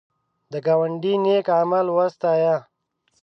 [0.51, 2.57] د ګاونډي نېک عمل وستایه